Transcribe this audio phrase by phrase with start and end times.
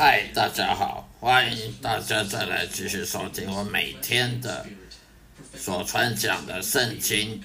[0.00, 4.64] 嗨，大家好，欢迎大家再来继续收听我每天的
[5.56, 7.42] 所传讲的圣经、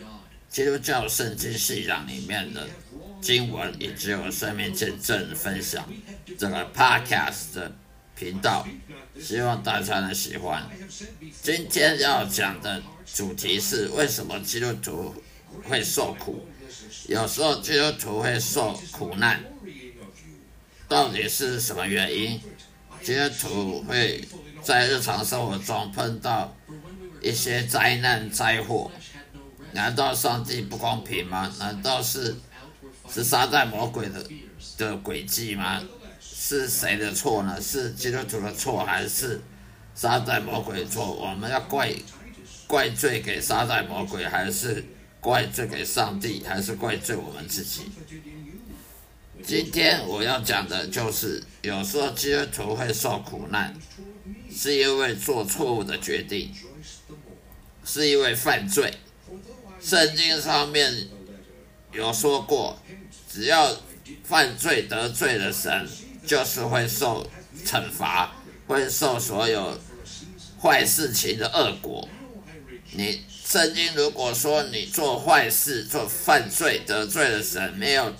[0.50, 2.68] 基督教圣经信仰里面的
[3.20, 5.92] 经文，以及我生命见证分享
[6.38, 7.76] 这个 podcast 的
[8.16, 8.68] 频道，
[9.20, 10.70] 希望大家能喜欢。
[11.42, 15.16] 今天要讲的主题是为什么基督徒
[15.64, 16.48] 会受苦，
[17.08, 19.44] 有时候基督徒会受苦难。
[20.86, 22.40] 到底是什么原因？
[23.04, 24.24] 基督徒会
[24.62, 26.56] 在日常生活中碰到
[27.22, 28.90] 一些灾难灾祸？
[29.74, 31.54] 难道上帝不公平吗？
[31.60, 32.34] 难道是
[33.10, 34.24] 是撒旦魔鬼的
[34.78, 35.82] 的诡计吗？
[36.22, 37.60] 是谁的错呢？
[37.62, 39.42] 是基督徒的错，还是
[39.94, 41.12] 撒旦魔鬼的错？
[41.12, 41.94] 我们要怪
[42.68, 44.86] 怪罪给撒旦魔鬼，还是
[45.20, 47.82] 怪罪给上帝，还是怪罪我们自己？
[49.46, 53.76] 今天我要讲的就是，有时候基督徒会受苦难，
[54.50, 56.50] 是因为做错误的决定，
[57.84, 58.94] 是因为犯罪。
[59.82, 61.10] 圣经上面
[61.92, 62.82] 有说过，
[63.30, 63.76] 只要
[64.24, 65.88] 犯罪得罪了神，
[66.26, 67.30] 就是会受
[67.66, 68.34] 惩罚，
[68.66, 69.78] 会受所有
[70.62, 72.08] 坏事情的恶果。
[72.92, 78.14] 你圣经如果说你做坏事、做犯罪得罪了神，没有。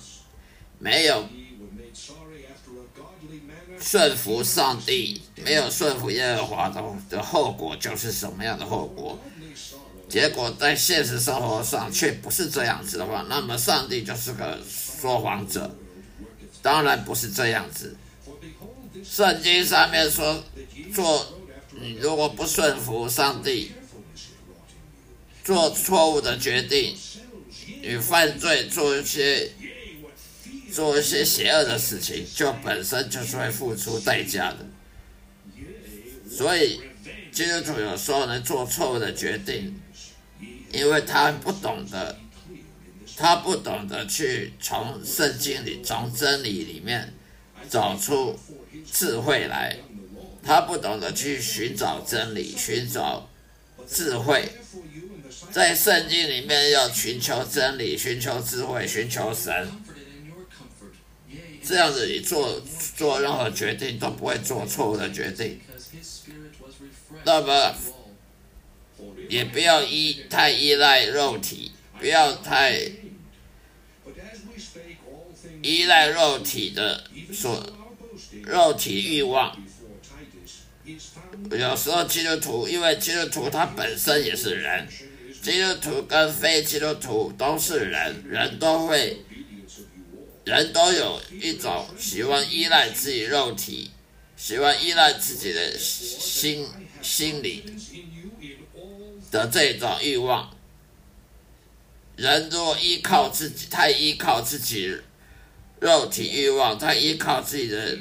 [0.78, 1.26] 没有
[3.80, 9.18] 顺服上帝，没有顺服耶和华的的后果就是什么样的后果？
[10.08, 15.74] 结果在现实生活上却不是这样子的话，那么上帝就是个说谎者。
[16.62, 17.96] 当然不是这样子。
[19.04, 20.42] 圣经上面说，
[20.94, 21.26] 做
[21.72, 23.72] 你如果不顺服上帝，
[25.42, 26.96] 做错误的决定，
[27.82, 29.50] 与犯罪做一些。
[30.74, 34.66] 做一些邪恶的事情，就本身就是会付出代价的。
[36.28, 36.80] 所以
[37.30, 39.80] 基督徒有时候能做错误的决定，
[40.72, 42.18] 因为他不懂得，
[43.16, 47.14] 他不懂得去从圣经里、从真理里面
[47.70, 48.36] 找出
[48.92, 49.76] 智慧来，
[50.42, 53.30] 他不懂得去寻找真理、寻找
[53.88, 54.50] 智慧，
[55.52, 59.83] 在圣经里面要寻求真理、寻求智慧、寻求神。
[61.66, 62.60] 这样子，你做
[62.94, 65.58] 做任何决定都不会做错误的决定。
[67.24, 67.74] 那么，
[69.30, 72.78] 也不要依太依赖肉体，不要太
[75.62, 77.66] 依赖肉体的所
[78.42, 79.56] 肉体欲望。
[81.50, 84.86] 有时候基督徒，因为基督徒他本身也是人，
[85.40, 89.24] 基督徒跟非基督徒都是人，人都会。
[90.44, 93.90] 人都有一种喜欢依赖自己肉体，
[94.36, 96.66] 喜欢依赖自己的心
[97.00, 97.64] 心理
[99.30, 100.54] 的这种欲望。
[102.16, 104.94] 人若依靠自己，太依靠自己
[105.80, 107.98] 肉体欲望，太依靠自己的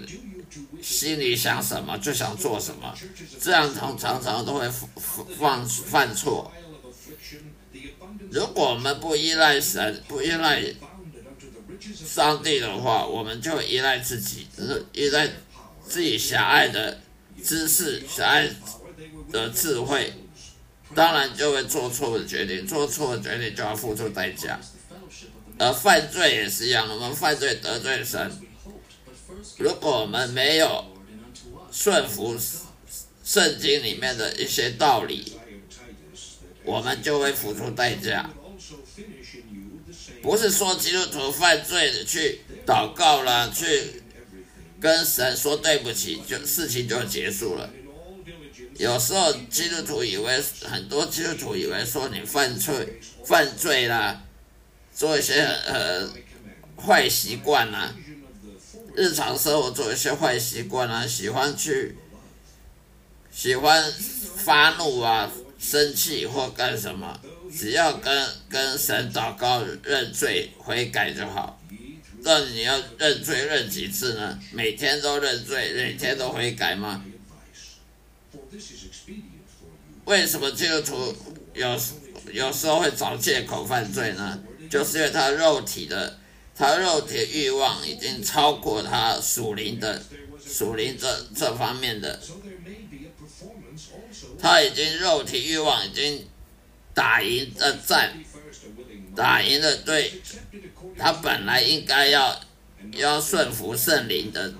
[0.81, 2.93] 心里想什么就想做什么，
[3.39, 4.69] 这样常常常都会
[5.39, 6.51] 犯犯错。
[8.29, 10.61] 如果我们不依赖神，不依赖。
[11.93, 14.47] 上帝的话，我们就依赖自己，
[14.93, 15.29] 依赖
[15.85, 16.99] 自己狭隘的
[17.43, 18.49] 知识、狭隘
[19.31, 20.13] 的智慧，
[20.95, 24.59] 当然就会做错的决定，做错的决定就要付出代价。
[25.59, 28.31] 而犯罪也是一样，我们犯罪得罪神，
[29.57, 30.85] 如果我们没有
[31.71, 32.37] 顺服
[33.23, 35.33] 圣经里面的一些道理，
[36.63, 38.29] 我们就会付出代价。
[40.23, 44.01] 不是说基督徒犯罪的去祷告了，去
[44.79, 47.69] 跟神说对不起，就事情就结束了。
[48.77, 54.23] 有时候基督徒以为，很多基督徒以为说你犯罪犯罪啦，
[54.95, 56.09] 做一些呃
[56.77, 57.93] 坏习惯啦，
[58.95, 61.97] 日常生活做一些坏习惯啦，喜欢去
[63.29, 63.93] 喜欢
[64.37, 65.29] 发怒啊、
[65.59, 67.19] 生气或干什么。
[67.55, 71.61] 只要跟跟神祷告认罪悔改就好。
[72.25, 74.39] 那你要认罪认几次呢？
[74.51, 77.03] 每天都认罪，每天都悔改吗？
[80.05, 81.15] 为什么基督徒
[81.53, 81.79] 有
[82.31, 84.41] 有时候会找借口犯罪呢？
[84.69, 86.17] 就是因为他肉体的
[86.55, 90.01] 他肉体欲望已经超过他属灵的
[90.45, 92.19] 属灵这这方面的，
[94.39, 96.27] 他已经肉体欲望已经。
[96.93, 98.13] 打赢的战，
[99.15, 100.13] 打赢了对，
[100.97, 102.39] 他本来应该要
[102.93, 104.53] 要顺服圣灵的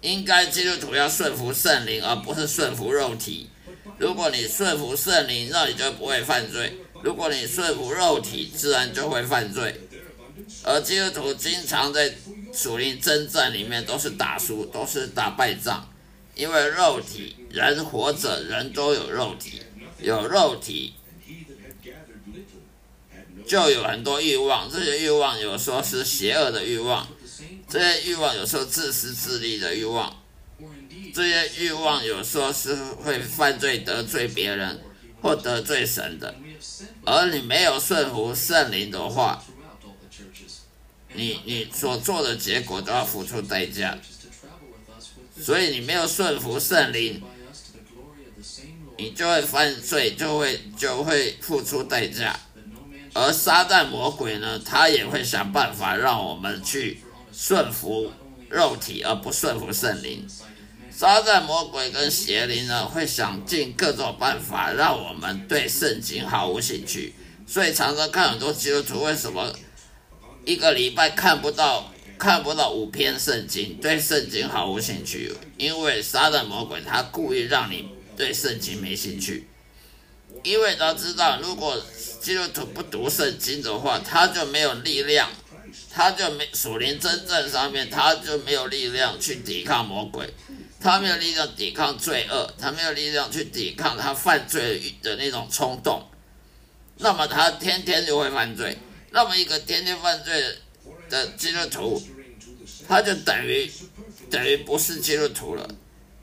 [0.00, 3.50] 应该基督徒要顺服圣灵，而不是顺服肉体。
[3.98, 6.70] 如果你顺服圣灵，那你就不会犯罪；
[7.02, 9.78] 如果你顺服肉体，自然就会犯罪。
[10.64, 12.12] 而基督徒经常在
[12.52, 15.86] 属灵征战里面都是打输，都是打败仗，
[16.34, 19.60] 因为肉体人活着，人都有肉体，
[20.02, 20.94] 有肉体
[23.46, 27.06] 就有很多欲望，这些欲望有时候是邪恶的欲望。
[27.68, 30.22] 这些欲望有时候自私自利的欲望，
[31.14, 34.80] 这些欲望有时候是会犯罪得罪别人
[35.20, 36.34] 或得罪神的，
[37.04, 39.42] 而你没有顺服圣灵的话，
[41.14, 43.98] 你你所做的结果都要付出代价。
[45.40, 47.22] 所以你没有顺服圣灵，
[49.00, 52.38] 你就会犯罪，就会就会付出代价。
[53.14, 57.00] 而撒旦魔鬼呢，他也会想办法让我们去。
[57.32, 58.10] 顺服
[58.48, 60.26] 肉体而不顺服圣灵，
[60.90, 67.14] 撒旦魔鬼跟邪灵呢，会想尽各种办法让我们对圣经毫无兴趣。
[67.46, 69.54] 所以常常看很多基督徒为什么
[70.44, 75.32] 一个礼拜看不到看不到五篇圣经，对圣经毫无兴趣？
[75.56, 79.48] 因为撒旦魔鬼他故意让你对圣经没兴趣，
[80.42, 81.80] 因为他知道如果
[82.20, 85.30] 基督徒不读圣经的话，他就没有力量。
[85.92, 90.32] 他就没属灵真正上面，他就没有力量去抵抗魔鬼，
[90.80, 96.08] 他没有力量抵抗罪恶，他没有力量去抵抗他犯罪的那种冲动，
[96.98, 98.78] 那么他天天就会犯罪。
[99.10, 100.58] 那么一个天天犯罪
[101.08, 102.02] 的基督徒，
[102.88, 103.70] 他就等于
[104.30, 105.68] 等于不是基督徒了。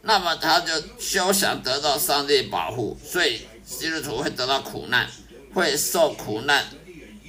[0.07, 5.05] 那么他就休想得到上帝保护，所以基督徒会得到苦难，
[5.53, 6.65] 会受苦难。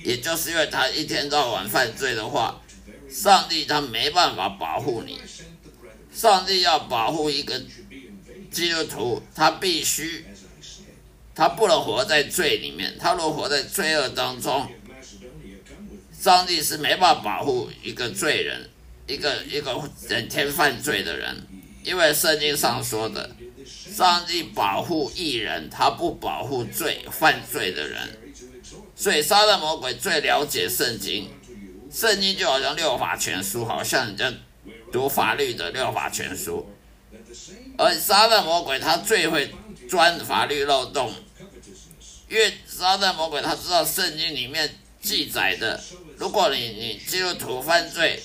[0.04, 2.62] 也就是因为他一天到晚犯罪的话，
[3.10, 5.20] 上帝他没办法保护你。
[6.14, 7.60] 上帝要保护一个
[8.48, 10.24] 基督徒，他必须，
[11.34, 12.96] 他不能活在罪里面。
[12.96, 14.70] 他若活在罪恶当中，
[16.16, 18.70] 上帝是没办法保护一个罪人，
[19.08, 21.44] 一个一个整天犯罪的人。
[21.88, 23.30] 因为圣经上说的，
[23.66, 27.98] 上帝保护义人，他不保护罪犯罪的人。
[28.94, 31.30] 所以，撒旦魔鬼最了解圣经，
[31.90, 34.30] 圣经就好像六法全书，好像人家
[34.92, 36.68] 读法律的六法全书。
[37.78, 39.50] 而撒旦魔鬼他最会
[39.88, 41.10] 钻法律漏洞，
[42.28, 45.80] 因为撒旦魔鬼他知道圣经里面记载的，
[46.18, 48.22] 如果你你基督徒犯罪，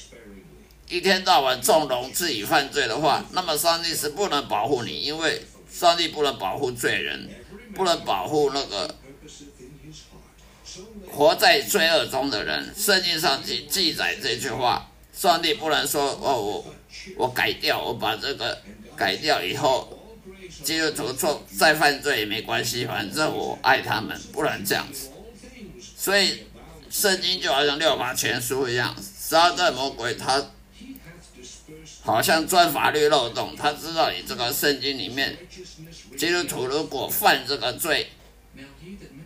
[0.93, 7.27] 一天到晚纵容自己犯罪的话，那么上帝是不能保护你，因为上帝不能保护罪人，
[7.73, 8.95] 不能保护那个。
[11.11, 16.65] 活在罪恶中的人，圣经上记记载这句话：上帝不能说哦，我
[17.17, 18.61] 我改掉，我把这个
[18.95, 19.99] 改掉以后，
[20.63, 25.09] 基督徒错再犯罪也没关系，反正我爱他们，不能这样子。
[25.97, 26.43] 所以
[26.91, 30.51] 圣经就好像六法全书一样，撒旦魔鬼他
[32.03, 35.37] 好像钻法律漏洞，他知道你这个圣经里面，
[36.17, 38.11] 基督徒如果犯这个罪，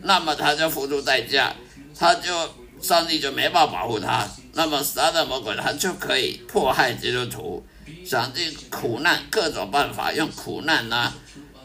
[0.03, 1.53] 那么他就付出代价。
[2.00, 7.65] 他就上帝就没办法保护他，那么撒旦魔鬼他就可以迫害基督徒，
[8.05, 11.12] 想尽苦难各种办法，用苦难呐，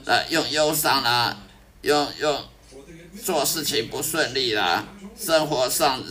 [0.06, 1.36] 呃，用忧伤啦，
[1.82, 2.44] 用用
[3.22, 6.02] 做事情不顺利啦，生活上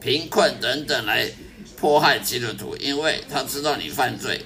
[0.00, 1.30] 贫困等等来
[1.78, 4.44] 迫害基督徒，因为他知道你犯罪，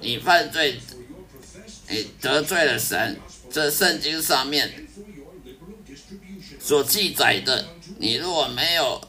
[0.00, 0.80] 你犯罪，
[1.88, 3.18] 你得罪了神，
[3.50, 4.86] 这圣经上面。
[6.62, 7.66] 所记载的，
[7.98, 9.00] 你如果没有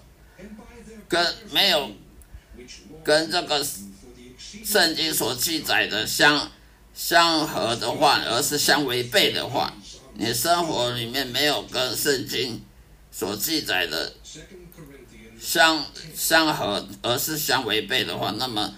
[1.08, 1.92] 跟没有
[3.04, 3.64] 跟这个
[4.64, 6.50] 圣经所记载的相
[6.94, 9.74] 相合的话，而是相违背的话，
[10.16, 12.64] 你生活里面没有跟圣经
[13.12, 14.14] 所记载的
[15.42, 15.84] 相
[16.16, 18.74] 相合，而是相违背的话，那么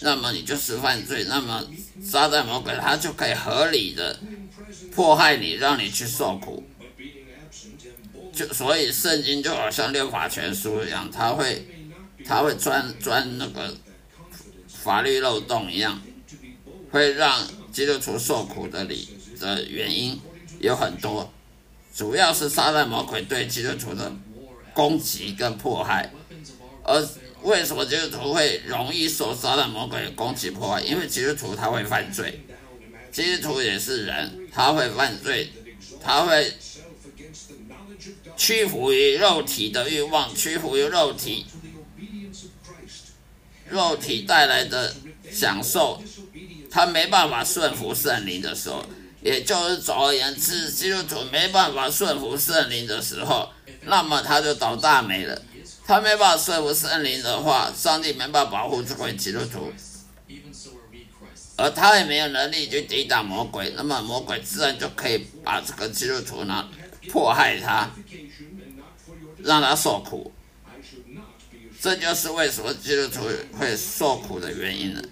[0.00, 1.62] 那么你就是犯罪，那么
[2.02, 4.18] 撒旦魔鬼他就可以合理的
[4.94, 6.64] 迫害你，让你去受苦。
[8.32, 11.68] 就所以圣经就好像六法全书一样，他会
[12.24, 13.76] 他会钻钻那个
[14.66, 16.00] 法律漏洞一样，
[16.90, 19.06] 会让基督徒受苦的理
[19.38, 20.18] 的原因
[20.60, 21.30] 有很多，
[21.94, 24.10] 主要是撒旦魔鬼对基督徒的
[24.74, 26.12] 攻击跟迫害。
[26.84, 27.08] 而
[27.42, 30.80] 为什么基督徒会容易受撒旦魔鬼攻击迫害？
[30.82, 32.44] 因为基督徒他会犯罪，
[33.10, 35.52] 基督徒也是人，他会犯罪，
[36.02, 36.52] 他会。
[38.34, 41.46] 屈服于肉体的欲望，屈服于肉体
[43.68, 44.92] 肉体带来的
[45.30, 46.02] 享受，
[46.68, 48.84] 他没办法顺服圣灵的时候，
[49.20, 53.50] 也就是总而言之，基督徒没办法顺服圣灵的时候，
[53.84, 55.42] 那么他就倒大霉了。
[55.86, 59.72] 他没办法说服圣灵的话，上帝没办法保护这位基督徒，
[61.56, 66.68] 而他也没有能力去抵挡魔鬼，那么魔鬼自然就可以把这个基督徒呢
[67.10, 67.90] 迫害他，
[69.38, 70.32] 让他受苦。
[71.80, 75.02] 这就是为什么基督徒会受苦的原因了。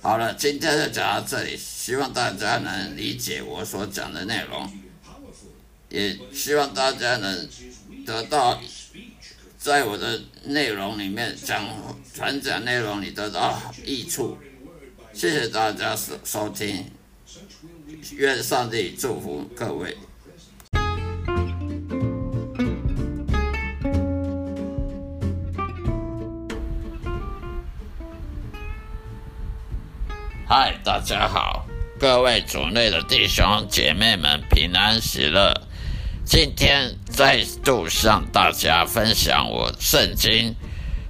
[0.00, 4.70] 好了，今天就讲到这里，希望大家能理解我所讲的内容，
[5.88, 7.48] 也希望大家能
[8.04, 8.60] 得到
[9.56, 11.66] 在我的内容里面讲
[12.14, 14.36] 传讲内容里得到益处。
[15.12, 16.84] 谢谢大家收收听，
[18.16, 19.96] 愿上帝祝福各位。
[30.46, 31.66] 嗨，大家好，
[31.98, 35.54] 各位主内的弟兄姐妹们平安喜乐。
[36.24, 40.54] 今天再度向大家分享我圣经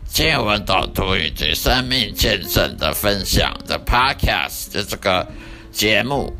[0.06, 5.26] 经文导读以及生命见证的分享的 Podcast 的这个
[5.70, 6.32] 节目。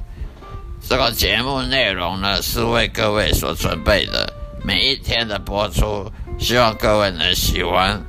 [0.87, 4.31] 这个节目内容呢是为各位所准备的，
[4.64, 8.02] 每一天的播出，希望各位能喜欢，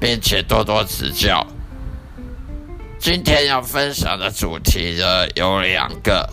[0.00, 1.44] 并且多多指教。
[2.98, 6.26] 今天要分享的主题呢有两个，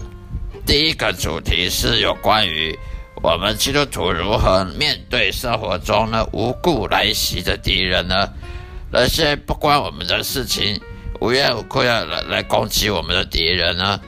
[0.66, 2.78] 第一个主题是有关于
[3.22, 8.28] 我们基督徒如何面对生活中呢无故来袭的敌人呢？
[8.92, 10.82] 那些不关我们的事情、
[11.20, 14.01] 无缘无故要来来攻击我们的敌人呢，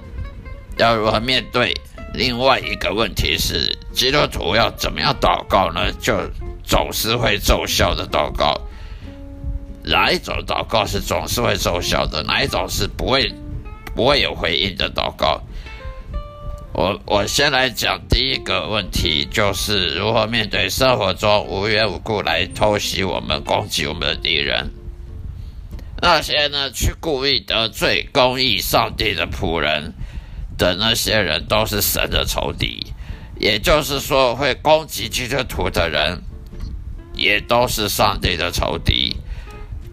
[0.77, 1.74] 要如何面对？
[2.15, 5.91] 另外一个问题是，基督徒要怎么样祷告呢？
[5.93, 6.15] 就
[6.63, 8.60] 总是会奏效的祷告。
[9.84, 12.24] 哪一种祷告是总是会奏效的？
[12.24, 13.32] 哪一种是不会
[13.96, 15.39] 不会有回应的祷告？
[16.74, 24.72] 我我先来讲第一个问题，就是如何面对生活中无缘无故来偷袭我们、攻击我们的敌人。
[26.01, 29.94] 那些呢，去故意得罪公义上帝的仆人
[30.58, 32.88] 的那些人，都是神的仇敌。
[33.39, 36.24] 也就是说，会攻击基督徒的人，
[37.13, 39.15] 也都是上帝的仇敌。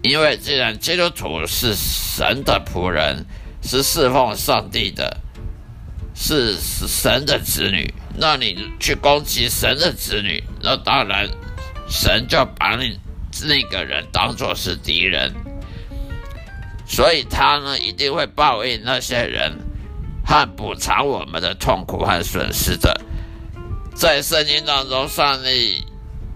[0.03, 3.27] 因为既然基督徒是神的仆人，
[3.63, 5.20] 是侍奉上帝的，
[6.23, 6.55] 是
[6.87, 11.27] 神的子女，那你去攻击神的子女，那当然
[11.89, 13.00] 神就把你
[13.43, 15.35] 那个人当作是敌人，
[16.87, 19.59] 所以他呢一定会报应那些人
[20.25, 23.00] 和补偿我们的痛苦和损失的。
[23.95, 25.85] 在圣经当中，上帝。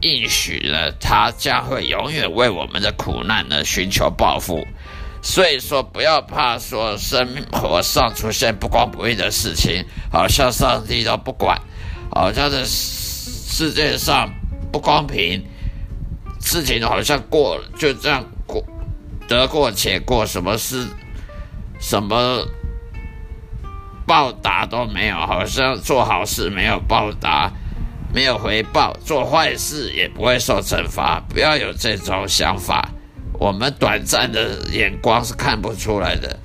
[0.00, 4.67] 应许呢，他将会永远为我们的苦难呢寻求报复。
[5.25, 11.59] 所以说，不要怕说生活上出现不公不义的事情，好像上帝都不管，
[12.14, 14.31] 好像这世界上
[14.71, 15.43] 不公平，
[16.40, 18.62] 事情好像过就这样过，
[19.26, 20.87] 得过且过，什么事
[21.81, 22.47] 什么
[24.07, 27.50] 报答都没有，好像做好事没有报答。
[28.12, 31.21] 没有回报，做坏事也不会受惩罚。
[31.28, 32.88] 不要有这种想法，
[33.38, 36.38] 我们短暂的眼光是看不出来的。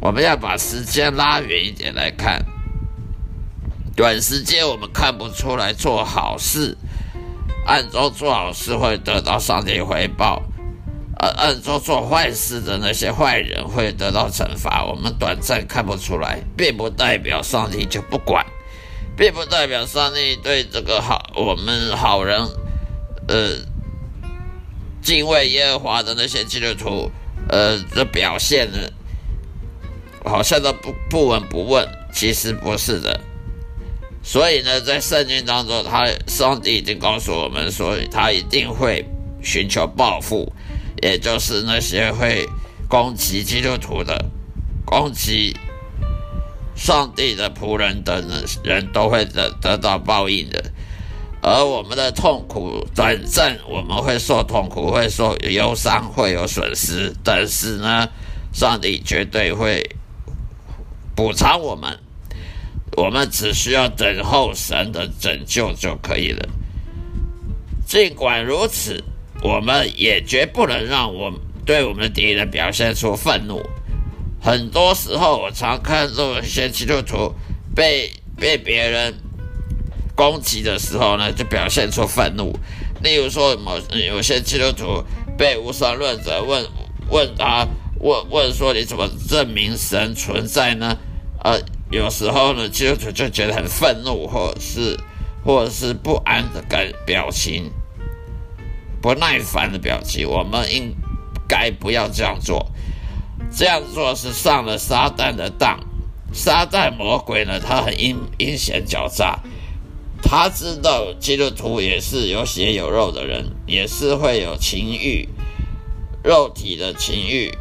[0.00, 2.44] 我们要把时间拉远一点来看，
[3.96, 6.76] 短时间我们看不出来做好事，
[7.66, 10.42] 暗中做好事会得到上帝回报，
[11.18, 14.84] 而暗中做坏事的那些坏人会得到惩罚。
[14.84, 18.44] 我们短暂看不出来，并不代表上帝就不管。
[19.16, 22.40] 并不代表上帝对这个好我们好人，
[23.28, 23.56] 呃，
[25.04, 27.10] 敬畏耶和华的那些基督徒，
[27.48, 28.78] 呃的表现呢，
[30.24, 31.86] 好像都不不闻不问。
[32.12, 33.20] 其实不是的。
[34.22, 39.04] 所以呢，在圣经当中，他上帝已经告诉我们说，他一定会
[39.42, 40.50] 寻求报复，
[41.02, 42.48] 也就是那些会
[42.88, 44.24] 攻击基督徒的
[44.86, 45.54] 攻击。
[46.76, 50.72] 上帝的仆人等人都会得得到报应的，
[51.46, 58.08] 而我们的痛苦短暂，我们会受痛苦，会受忧伤，会有损失，但是呢，
[58.50, 59.90] 上帝绝对会
[61.14, 61.98] 补偿我们，
[62.96, 66.48] 我们只需要等候神的拯救就可以了。
[67.86, 69.04] 尽管如此，
[69.42, 71.30] 我们也绝不能让我
[71.66, 73.62] 对我们的敌人表现出愤怒。
[74.40, 77.34] 很多时候，我常看到一些基督徒
[77.74, 79.14] 被被别人
[80.14, 82.56] 攻击的时候呢，就表现出愤怒。
[83.02, 85.04] 例如说，某有些基督徒
[85.36, 86.64] 被无神论者问
[87.10, 87.66] 问他
[88.00, 90.96] 问问说你怎么证明神存在呢？
[91.42, 94.98] 呃，有时候呢，基督徒就觉得很愤怒，或者是
[95.44, 97.70] 或者是不安的感表情，
[99.02, 100.26] 不耐烦的表情。
[100.28, 100.94] 我们应
[101.46, 102.66] 该不要这样做，
[103.54, 105.78] 这样做是上了撒旦的当。
[106.32, 109.38] 撒旦魔鬼呢，他很阴阴险狡诈。
[110.26, 115.28] 他知道基督徒也是有血有肉的人，也是会有情欲，
[116.24, 117.52] 肉体的情欲，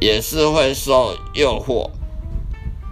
[0.00, 1.90] 也是会受诱惑。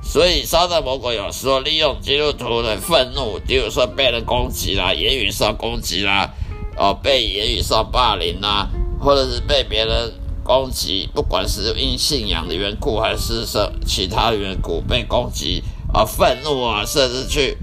[0.03, 6.35] 所以撒旦魔鬼有时候利用基督徒的愤怒，比如说被人攻击啦，言语上攻击啦，
[6.77, 8.69] 哦，被言语上霸凌啦，
[9.01, 10.13] 或者是被别人
[10.43, 15.63] 攻击，不管是因信仰的缘故还是什其他的缘故被攻击
[15.95, 17.57] 啊，愤怒啊，甚至去。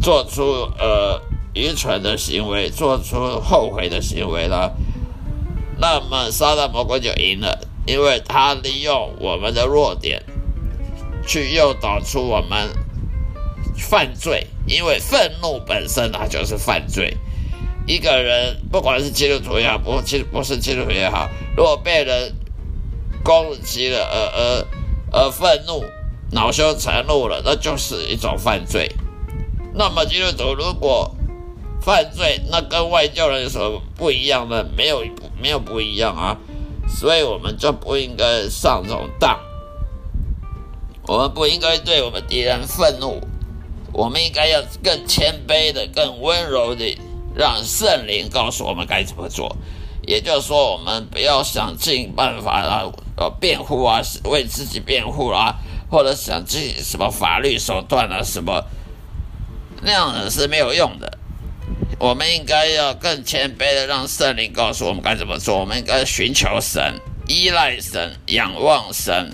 [0.00, 1.20] 做出呃
[1.54, 4.72] 愚蠢的行为，做出后悔的行为了，
[5.78, 10.22] 那么撒旦魔鬼就赢了，因为他利用我们的弱点，
[11.26, 12.68] 去诱导出我们
[13.76, 14.46] 犯罪。
[14.68, 17.16] 因为愤怒本身它就是犯罪。
[17.86, 22.34] 一个人不管是基督徒也好，不基不是基督徒也好，如果被人
[23.22, 24.66] 攻击了，而而
[25.12, 25.84] 而愤怒、
[26.32, 28.90] 恼羞成怒了，那就是一种犯罪。
[29.78, 31.14] 那么基督徒如果
[31.82, 34.64] 犯罪，那跟外教人有什么不一样呢？
[34.74, 35.04] 没有，
[35.38, 36.36] 没有不一样啊。
[36.88, 39.38] 所以我们就不应该上这种当。
[41.06, 43.20] 我们不应该对我们敌人愤怒，
[43.92, 46.98] 我们应该要更谦卑的、更温柔的，
[47.34, 49.54] 让圣灵告诉我们该怎么做。
[50.06, 52.82] 也就是说，我们不要想尽办法啊，
[53.16, 55.56] 呃，辩护啊，为自己辩护啊，
[55.90, 58.64] 或者想尽什么法律手段啊，什么。
[59.82, 61.18] 那样子是没有用的。
[61.98, 65.58] 我们应该要更谦卑的，让圣灵告诉我们该怎么做。
[65.58, 69.32] 我们应该寻求神、依赖神、仰望神、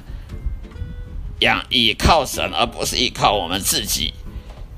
[1.40, 4.14] 仰倚靠神，而不是依靠我们自己。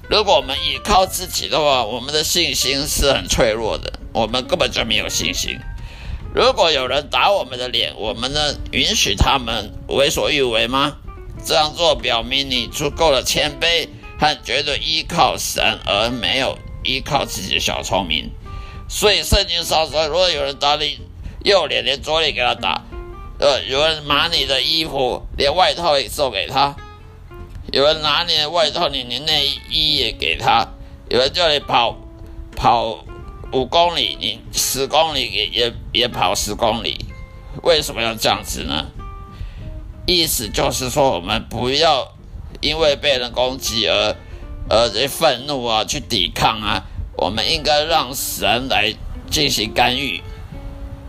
[0.09, 5.59] 如果我们依靠自己的话，我们的信心是很脆弱的，我们根本就没有信心。
[6.35, 10.97] 如果有人打我们的脸，我们呢允许他们为所欲为吗？
[11.45, 13.89] 这样做表明你足够的谦卑。
[14.25, 18.31] 和绝对依靠神而没有依靠自己的小聪明，
[18.89, 20.99] 所以圣经上说，如果有人打你
[21.45, 22.81] 右脸，连左脸给他打；
[23.39, 26.75] 呃，有人拿你的衣服，连外套也送给他；
[27.71, 30.69] 有人拿你的外套，你连内衣也给他；
[31.11, 31.95] 有人叫你跑
[32.57, 33.05] 跑
[33.53, 37.05] 五公里，你十公里也也也跑十公里，
[37.63, 38.87] 为什么要这样子呢？
[40.07, 42.14] 意思就是说，我们不要。
[42.65, 44.17] 因为被人攻击而
[44.71, 46.83] 而这愤怒啊，去抵抗啊，
[47.19, 48.95] 我们应该让神来
[49.31, 50.23] 进行干预。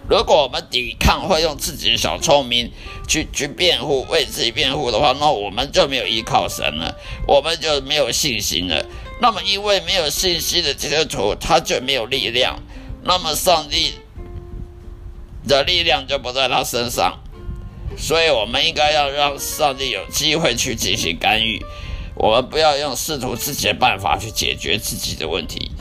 [0.10, 2.70] 如果我们抵抗会用自己的小聪明
[3.08, 6.94] 去去辩护，为自己辩护的话，那我们就没有依靠神了，
[7.26, 8.86] 我们就没有信心了。
[9.22, 12.60] 那么，因为没有信心的基督徒，他就没有力量，
[13.04, 13.94] 那么上帝
[15.48, 17.22] 的力量就不在他身上。
[17.98, 21.66] 所以，我们应该要让上帝有机会去进行干预。
[22.16, 25.72] 我们不要用试图自己的办法去解决自己的问题。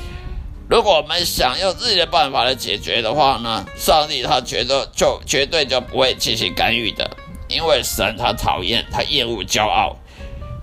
[0.69, 7.17] 如果我们想用自己的办法来解决的话呢，上帝他觉得就绝对就不会进行干预的，
[7.49, 9.97] 因为神他讨厌他厌恶骄傲。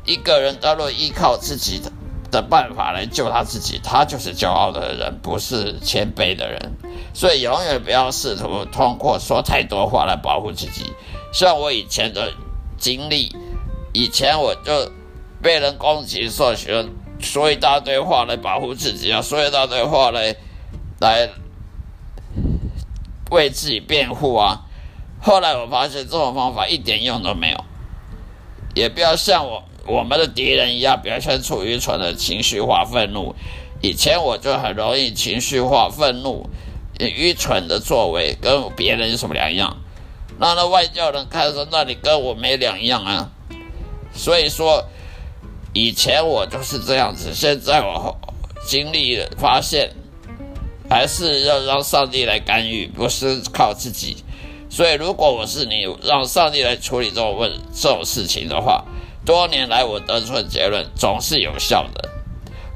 [0.05, 1.91] 一个人他若依靠自己的
[2.31, 6.73] 的办法来救他自己，他就是骄傲的人，不是谦卑的人。
[7.13, 10.91] 所以，永远不要试图通过说太多话来保护自己。
[11.31, 12.33] 像我以前的
[12.77, 13.35] 经历，
[13.93, 14.91] 以前我就
[15.41, 16.89] 被人攻击，说喜欢
[17.19, 20.35] 说一大堆话来保护自己啊，说一大堆话来
[20.99, 21.29] 来
[23.29, 24.61] 为自己辩护啊。
[25.21, 27.63] 后来我发现这种方法一点用都没有，
[28.73, 33.35] 也不要像我我们的敌人一样表现出愚蠢的情绪化愤怒。
[33.81, 36.49] 以前我就很容易情绪化愤怒，
[36.99, 39.77] 愚蠢的作为跟别人有什么两样？
[40.41, 43.29] 那那外教人看说，那你跟我没两样啊。
[44.11, 44.83] 所以说，
[45.71, 48.17] 以前我就是这样子，现在我
[48.65, 49.91] 经历了，发现
[50.89, 54.17] 还是要让上帝来干预，不是靠自己。
[54.67, 58.83] 所以，如果我是你，让上帝来处理这种问这种事情的话，
[59.23, 62.09] 多年来我得出的结论总是有效的。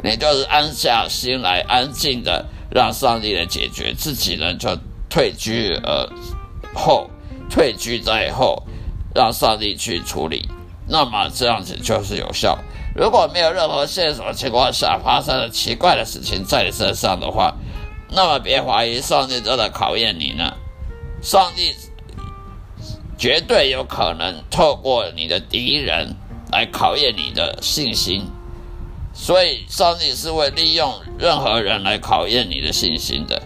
[0.03, 4.77] 你就是安下心来，安静的让上帝来解决，自己呢就
[5.09, 6.07] 退居而
[6.75, 7.09] 后。
[7.49, 8.63] 退居在后，
[9.13, 10.49] 让上帝去处理，
[10.87, 12.57] 那么这样子就是有效。
[12.95, 17.53] 如果没有任何线索情况下发生了奇怪的事情在你身上的话，
[18.09, 20.53] 那么别怀疑上帝正在考验你呢。
[21.21, 21.73] 上帝
[23.17, 26.15] 绝对有可能透过你的敌人
[26.51, 28.25] 来考验你的信心。
[29.13, 33.41] 所以，上帝是会利用任何人来考验你的信心的。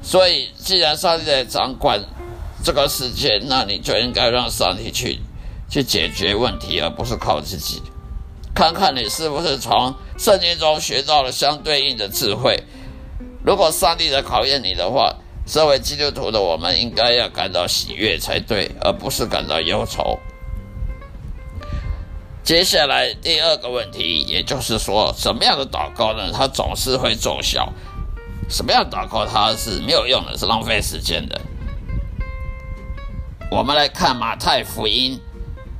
[0.00, 2.00] 所以，既然上帝在掌管
[2.66, 5.20] 这个世界，那你就应该让上帝去
[5.70, 7.80] 去解决问题，而不是靠自己。
[8.52, 12.60] 看看你是不是从圣经中学到了相对应的智慧。
[13.44, 15.14] 如果上帝在考验你的话，
[15.46, 20.18] 身为基督徒的我们应该要感到喜悦才对，而不是感到忧愁。
[22.42, 26.32] 接下来第二个问题，也就是说，什么样的祷告呢？
[26.32, 27.72] 它总是会奏效。
[28.50, 31.40] 什么样祷告它是没有用的，是浪费时间的。
[33.48, 35.20] 我们来看马太福音，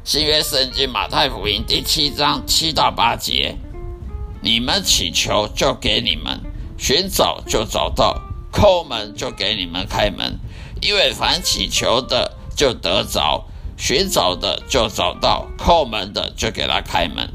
[0.04, 3.56] 新约圣经马太福音第七章七到八节：
[4.40, 6.38] 你们祈求，就给你们；
[6.78, 10.38] 寻找，就找到；叩门，就给你们开门。
[10.80, 13.44] 因为凡祈求的，就得着；
[13.76, 17.28] 寻找的，就找到；叩门的，就给他开门。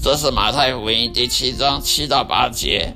[0.00, 2.94] 这是马太福音第七章七到八节。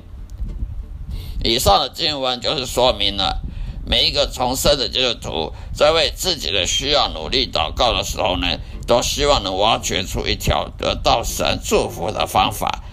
[1.43, 3.41] 以上的经文就是说明了，
[3.89, 8.47] 每一个重生的基督徒在为自己的需要努力祷告的时候呢，
[8.85, 12.83] 都希望能挖掘出一条得到神祝福的方法。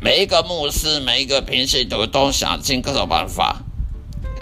[0.00, 3.62] 每一个牧师、每一个平信徒都想尽各种办法，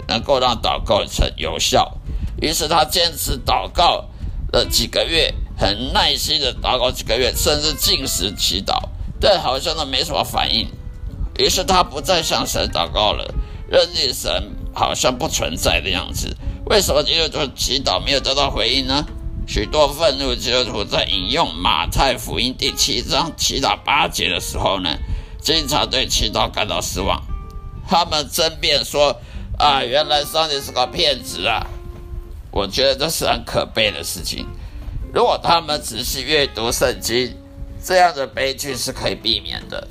[0.07, 1.97] 能够让祷告成有效。
[2.41, 4.05] 于是他坚持祷告
[4.53, 8.79] 了几个月，很耐心的祷告几个月，甚至进食祈祷，
[9.19, 10.69] 但好像都没什么反应。
[11.37, 13.33] 于是他不再向神祷告了，
[13.69, 16.37] 认定神好像不存在的样子。
[16.67, 19.03] 为什么基督徒祈祷没有得到回应呢？
[19.47, 24.95] 许多愤怒基督徒在引用马太福音第七章祈祷八节的时候呢，
[25.41, 27.23] 经常对祈祷感到失望。
[27.87, 29.19] 他们争辩说
[29.57, 31.65] ：“啊，原来上帝是个骗子啊！”
[32.51, 34.45] 我觉得这是很可悲的事情。
[35.13, 37.35] 如果他们仔细阅读圣经，
[37.83, 39.87] 这样的悲剧是可以避免的。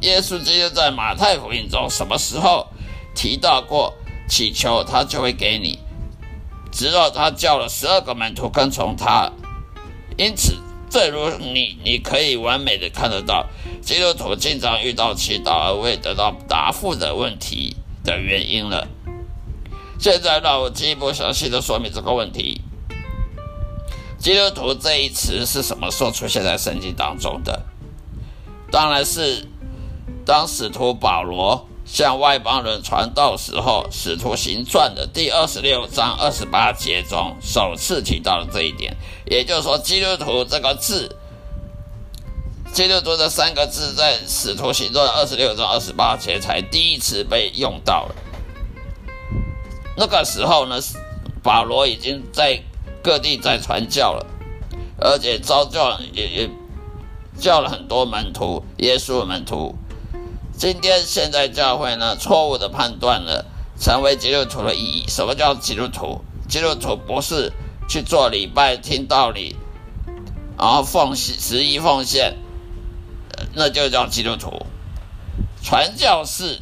[0.00, 2.66] 耶稣基督在马太福音中什么时候
[3.16, 3.94] 提到过
[4.28, 5.80] 祈求他就会给你？
[6.70, 9.32] 直到他叫了十二个门徒跟从他。
[10.18, 10.54] 因此，
[10.90, 13.46] 正如你你可以完美的看得到，
[13.80, 17.74] 基督徒经常遇到祈祷而未得到答复的问题
[18.04, 18.86] 的原因了。
[19.98, 22.60] 现在让我进一步详细的说明这个问题。
[24.18, 27.64] 基督徒这一词是什么时候出现在圣经当中的？
[28.70, 29.48] 当然是。
[30.24, 38.96] 当使徒保罗向外邦人传道时候，《使徒行传》的第二十六章二十八节中首次提到了这一点。
[39.24, 41.16] 也就是说，“基督徒”这个字
[42.74, 48.14] ，“基督徒”这三个字在《使徒行传》二十六章二十八节才第一次被用到了。
[49.96, 50.80] 那个时候呢，
[51.40, 52.60] 保罗已经在
[53.00, 54.26] 各地在传教了，
[55.00, 56.50] 而且招教也也
[57.38, 59.76] 叫了很多门徒，耶稣门徒。
[60.56, 63.44] 今天现在教会呢，错误的判断了
[63.78, 65.04] 成为基督徒的意义。
[65.06, 66.24] 什么叫基督徒？
[66.48, 67.52] 基督徒不是
[67.86, 69.54] 去做礼拜、听道理，
[70.58, 72.36] 然后奉献十一奉献，
[73.52, 74.64] 那就叫基督徒。
[75.62, 76.58] 传教士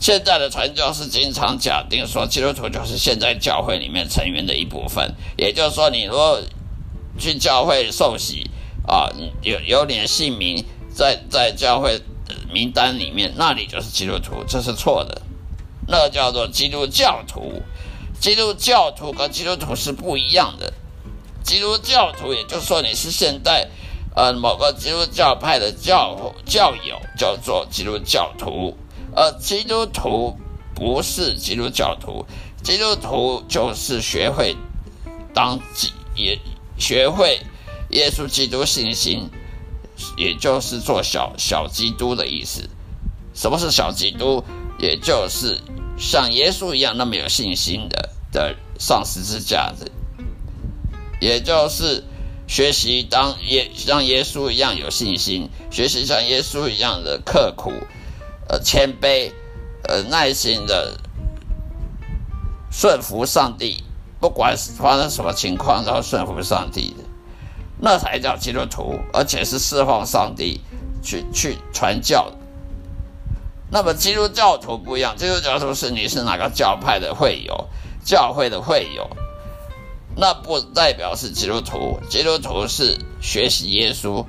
[0.00, 5.14] 现在的传教士经常假定说，基督徒就是现在教会里面成员的一部分。
[5.36, 6.40] 也就是说，你如果
[7.18, 8.50] 去教会受洗
[8.86, 9.10] 啊，
[9.42, 12.00] 有有点姓名在在教会。
[12.52, 15.22] 名单里面，那里就是基督徒，这是错的。
[15.86, 17.62] 那叫做基督教徒，
[18.20, 20.72] 基督教徒跟基督徒是不一样的。
[21.42, 23.68] 基督教徒，也就是说你是现代
[24.14, 28.76] 呃某个基督教派的教教友，叫做基督教徒。
[29.16, 30.36] 而基督徒
[30.74, 32.26] 不是基督教徒，
[32.62, 34.54] 基督徒就是学会
[35.32, 36.38] 当基也
[36.78, 37.40] 学会
[37.90, 39.30] 耶稣基督信心。
[40.16, 42.68] 也就是做小小基督的意思。
[43.34, 44.44] 什么是小基督？
[44.78, 45.60] 也就是
[45.98, 49.90] 像耶稣一样那么有信心的的上十字架的，
[51.20, 52.04] 也就是
[52.46, 57.72] 学习当耶像耶稣一样有信心，学习像耶稣一样的刻苦、
[58.48, 59.32] 呃谦卑、
[59.82, 61.00] 呃耐心的
[62.70, 63.82] 顺服上帝，
[64.20, 67.04] 不管发生什么情况都要顺服上帝的。
[67.80, 70.60] 那才叫基督徒，而且是释放上帝
[71.02, 72.32] 去去传教。
[73.70, 77.68] 那么基督教徒不一样，基督教徒是你是哪个教派的会友，
[78.04, 79.08] 教会的会友，
[80.16, 82.00] 那不代表是基督徒。
[82.08, 84.24] 基督徒是学习耶稣，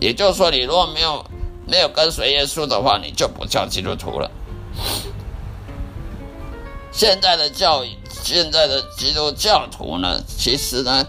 [0.00, 1.26] 也就是说，你如果没有
[1.66, 4.30] 没有跟随耶稣的话，你就不叫基督徒了。
[6.90, 7.84] 现在的教
[8.22, 11.06] 现在的基督教徒呢，其实呢，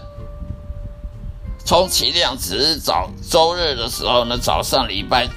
[1.68, 5.28] 充其量只是早周日的时候呢，早上礼拜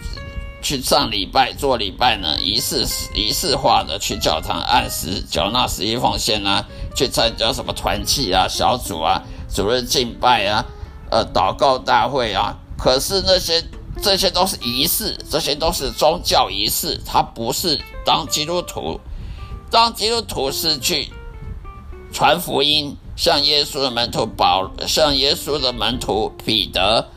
[0.62, 6.66] 去上礼拜做礼拜呢，仪式仪式化的去教堂按时缴纳十一奉献啊，
[6.96, 9.22] 去参加什么团契啊、小组啊、
[9.54, 10.66] 主日敬拜啊、
[11.10, 12.58] 呃祷告大会啊。
[12.78, 13.62] 可是那些
[14.02, 18.98] 这些都是仪式，这些都是宗教仪式，它不是当基督徒。
[19.70, 21.12] 当基督徒是去
[22.12, 27.08] 传福音，像耶稣的门徒保，像耶稣的门徒彼得，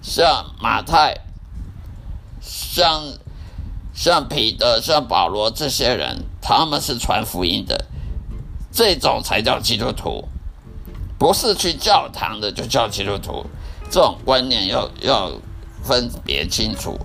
[0.00, 1.20] 像马太，
[2.40, 3.04] 像
[3.94, 7.84] 像彼得，像保罗这些人，他们是传福音的，
[8.72, 10.24] 这种才叫基督徒，
[11.18, 13.44] 不是去教堂的就叫基督徒，
[13.90, 15.30] 这种观念要要
[15.82, 16.98] 分别清楚。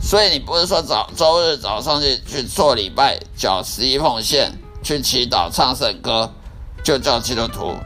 [0.00, 6.32] 所以你不是说早周日早上去去做礼拜、缴十一奉献、去祈祷、唱圣歌，
[6.82, 7.76] 就叫基督徒？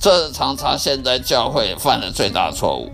[0.00, 2.90] 这是常常现在教会犯的最大错误。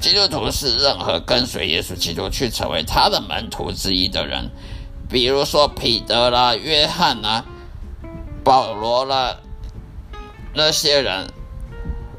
[0.00, 4.50] 基督徒是任何跟随耶稣基督去成为他的门徒之一的人，
[5.08, 7.44] 比如说彼得啦、约翰啦、
[8.44, 9.36] 保罗啦，
[10.54, 11.28] 那些人、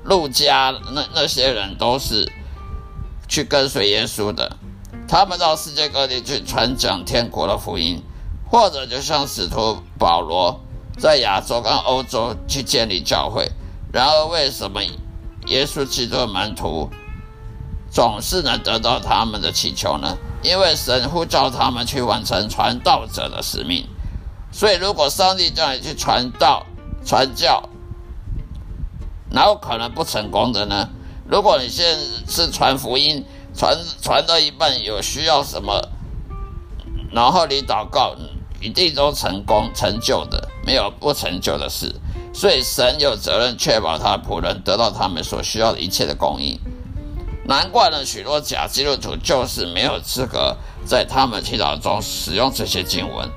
[0.04, 2.32] 路加那那些人都是
[3.28, 4.58] 去跟随耶稣的。
[5.08, 8.04] 他们到世界各地去传讲天国的福音，
[8.50, 10.60] 或者就像使徒保罗
[10.98, 13.52] 在亚洲跟欧洲去建立教会。
[13.94, 14.82] 然而，为什么
[15.48, 16.90] 耶稣基督的门徒
[17.92, 20.18] 总是能得到他们的祈求呢？
[20.42, 23.88] 因为神呼召他们去完成传道者的使命。
[24.52, 26.66] 所以，如果上帝叫你去传道、
[27.06, 27.70] 传教，
[29.32, 30.90] 哪有可能不成功的呢？
[31.28, 33.24] 如果你现在是传福音，
[33.56, 35.90] 传传到一半有需要什么，
[37.12, 38.16] 然后你祷告，
[38.62, 41.96] 一定都成功成就的，没有不成就的事。
[42.34, 46.60] 所以神有责任确保他仆人得到他们所需要的一切的供应。
[47.46, 53.28] 难怪呢，许多假基督徒就是没有资格在他们祈祷中使用这些经文，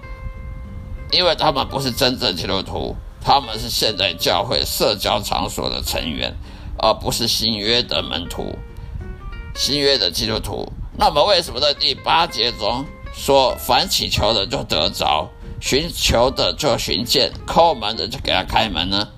[1.10, 6.36] 因为他们不是真正基督徒，他们是现代教会社交场所的成员，
[6.78, 8.54] 而不是新约的门徒。
[9.54, 15.28] 新约的基督徒，那么为什么在第八节中说凡祈求的就得着，
[15.60, 19.08] 寻求的就寻见，叩门的就给他开门呢？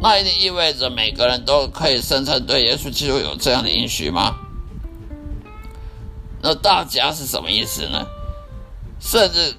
[0.00, 4.36] 那一定意味着每个人都可以声称对耶稣基督有这样的应许吗？
[6.42, 8.06] 那大家是什么意思呢？
[9.00, 9.54] 甚至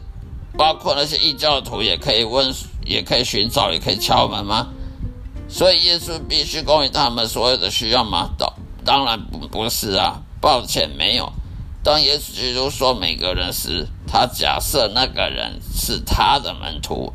[0.58, 2.54] 包括那些异教徒也可以问，
[2.86, 4.68] 也可以寻找，也可以敲门吗？
[5.50, 8.30] 所以耶稣必须供应他们所有的需要吗？
[8.38, 8.52] 当。
[8.84, 11.32] 当然不不是啊，抱歉，没有。
[11.84, 17.12] 当耶稣基督说每个人时，他假设那个人是他的门徒，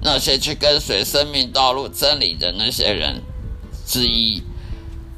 [0.00, 3.22] 那些去跟随生命道路真理的那些人
[3.86, 4.42] 之一。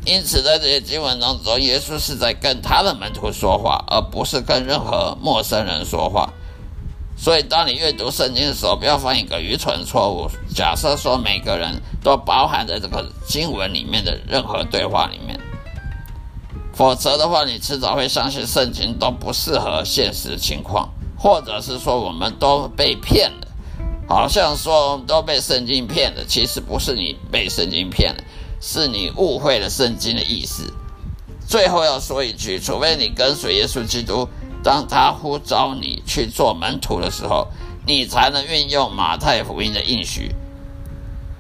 [0.07, 6.33] 因此，在这些经文当中，耶稣是在跟他的门徒说话，而不是跟任何陌生人说话。
[7.19, 15.39] 所以，当你阅读圣经的时候，不要犯一个愚蠢错误，假设说每个人都包含在这个经文里面的任何对话里面。
[16.77, 23.49] 否则的话，你迟早会相信圣经都不适合现实情况，或者是说我们都被骗了，
[24.07, 26.23] 好像说都被圣经骗了。
[26.29, 28.23] 其实不是你被圣经骗了，
[28.61, 30.71] 是你误会了圣经的意思。
[31.49, 34.29] 最后要说一句，除非你跟随耶稣基督，
[34.63, 37.49] 当他呼召你去做门徒的时候，
[37.87, 40.35] 你才能运用马太福音的应许。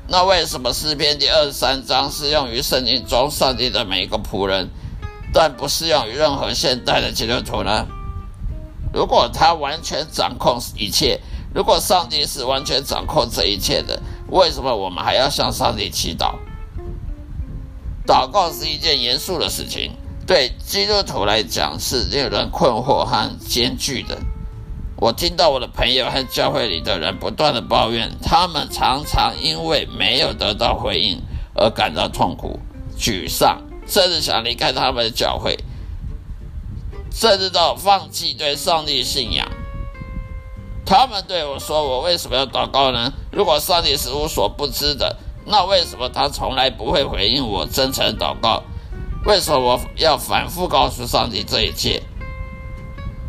[0.09, 4.71] 那为什么诗篇第二十三章适用于圣经中上帝的每一个仆人？
[5.39, 7.87] 但不适用于任何现代的基督徒呢？
[8.91, 11.21] 如果他完全掌控一切，
[11.55, 16.37] 如果上帝是完全掌控这一切的，为什么我们还要向上帝祈祷？
[18.07, 19.93] 祷告是一件严肃的事情，
[20.27, 24.17] 对基督徒来讲是令人困惑和艰巨的。
[24.97, 31.21] 我听到我的朋友和教会里的人不断的抱怨，他们常常因为没有得到回应
[31.55, 32.59] 而感到痛苦、
[32.99, 33.66] 沮丧。
[33.87, 35.59] 甚至想离开他们的教会，
[37.11, 39.49] 甚至到放弃对上帝信仰。
[40.85, 43.13] 他们对我说：“我为什么要祷告呢？
[43.33, 48.63] 如果上帝是无所不知的，那为什么他从来不会回应我真诚祷告？
[49.25, 52.03] 为什么我要反复告诉上帝这一切？”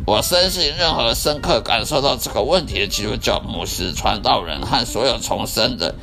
[0.06, 5.94] 我深信，任何深刻感受到这个问题的基督教牧师、传道人和所有重生的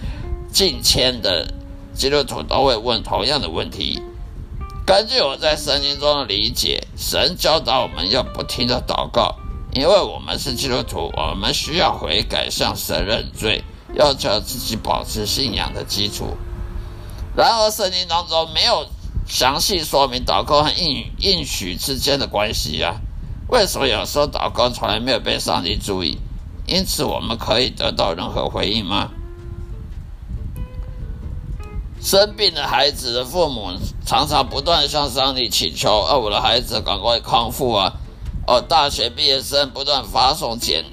[0.52, 1.48] 近千的
[1.94, 4.02] 基督徒都会问同样的问题。
[4.86, 9.36] 根据我在圣经中的理解，神教导我们要不停的祷告，
[9.74, 13.64] 因为我们是基督徒，我们需要悔改，向神认罪，
[13.96, 16.38] 要求自己保持信仰的基础。
[17.36, 18.86] 然而，圣经当中没有
[19.28, 22.98] 详细说明祷告和应应许之间的关系啊。
[23.50, 26.20] 为什么有时候祷告从来没有被上帝注意？
[26.68, 29.10] 因此，我们可以得到任何回应吗？
[32.06, 33.72] 生病的孩子的父母
[34.06, 37.94] 常常不断向上帝祈求：“哦，我的孩子赶快康复啊！”
[38.46, 40.86] 哦，大学毕业生不断发送简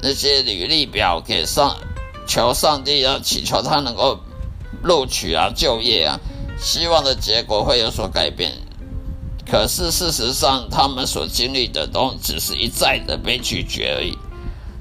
[0.00, 1.76] 那些履历表给上，
[2.28, 4.20] 求上帝要祈求他能够
[4.84, 6.20] 录取啊、就业啊，
[6.56, 8.52] 希望的结果会有所改变。
[9.44, 14.16] 可是事实上，他们所经历的都只是一再的被拒绝而已。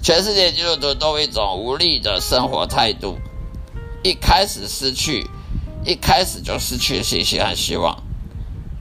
[0.04, 3.18] 全世界基督徒都有一种无力的生活态度，
[4.04, 5.28] 一开始失去，
[5.86, 8.04] 一开始就失去信心和希望。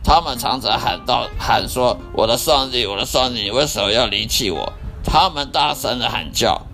[0.03, 4.73] 他们常常喊道：“喊说，我的上帝，我的上帝，你为什么要离弃我？”
[5.05, 6.67] 他们大声的喊叫。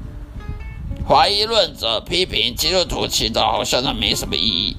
[1.09, 4.77] 怀疑论者批评基督徒祈祷，好像那没什么意义，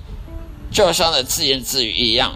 [0.71, 2.33] 就像在自言自语一样。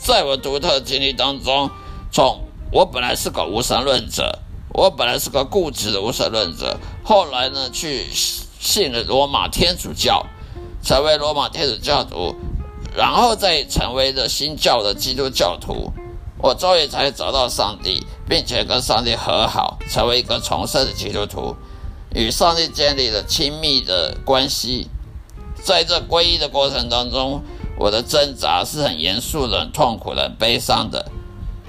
[0.00, 1.70] 在我独特经历当中，
[2.10, 4.40] 从我本来是个无神论者，
[4.72, 10.26] 我本来是个固执的无神论者，后来呢，去信了罗马天主教，
[10.86, 12.32] 成为罗马天主教徒，
[12.94, 15.92] 然后再成为了新教的基督教徒，
[16.38, 21.56] 我终于才找到上帝，并且跟上帝和好，成为一个重生的基督徒，
[22.14, 24.86] 与上帝建立了亲密的关系。
[25.64, 27.42] 在这皈依的过程当中。
[27.78, 31.10] 我的挣扎是很严肃的、很痛苦的、很悲伤的，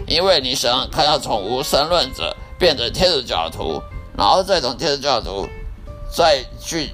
[0.08, 3.82] 因为你想看要从无神论者变成天主教徒，
[4.18, 5.46] 然后再从天主教徒
[6.10, 6.92] 再去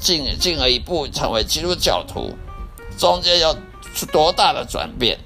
[0.00, 2.34] 进进了一步成为基督教徒，
[2.98, 3.54] 中间要
[4.10, 5.18] 多大的转变？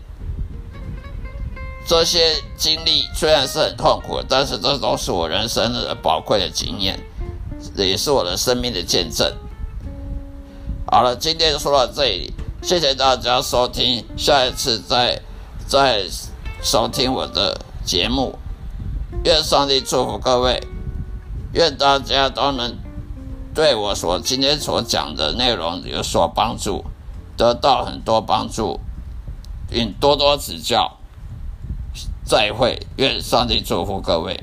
[1.87, 6.99] 这些经历虽然是很痛苦，但是这都是我人生的宝贵的经验，
[7.77, 9.33] 也是我的生命的见证。
[10.91, 12.33] 好了，今天就说到这里。
[12.63, 15.21] 谢谢大家收听，下一次再
[15.67, 16.07] 再
[16.63, 18.39] 收听我的节目。
[19.23, 20.67] 愿上帝祝福各位，
[21.53, 22.75] 愿大家都能
[23.55, 26.85] 对我所今天所讲的内容有所帮助，
[27.37, 28.81] 得到很多帮助，
[29.71, 30.99] 并多多指教。
[32.25, 34.43] 再会，愿上帝祝福各位。